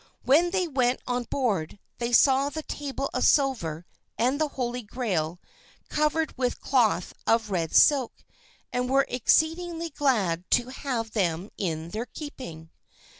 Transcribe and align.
When 0.23 0.49
they 0.49 0.67
went 0.67 0.99
on 1.05 1.25
board 1.25 1.77
they 1.99 2.11
saw 2.11 2.49
the 2.49 2.63
table 2.63 3.11
of 3.13 3.23
silver 3.23 3.85
and 4.17 4.41
the 4.41 4.47
Holy 4.47 4.81
Grail 4.81 5.39
covered 5.89 6.35
with 6.35 6.53
a 6.53 6.55
cloth 6.59 7.13
of 7.27 7.51
red 7.51 7.75
silk, 7.75 8.25
and 8.73 8.89
were 8.89 9.05
exceeding 9.09 9.77
glad 9.95 10.49
to 10.49 10.69
have 10.69 11.11
them 11.11 11.51
in 11.55 11.89
their 11.89 12.07
keeping. 12.07 12.71